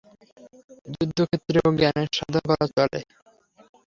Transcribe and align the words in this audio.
যুদ্ধক্ষেত্রেও 0.93 1.67
জ্ঞানের 1.79 2.09
সাধনা 2.17 2.41
করা 2.49 2.65
চলে। 2.75 2.99